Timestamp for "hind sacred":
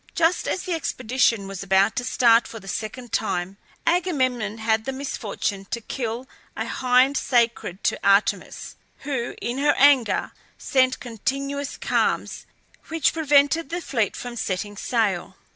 6.65-7.83